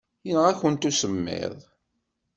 [0.27, 1.55] Yenɣa-ken usemmiḍ.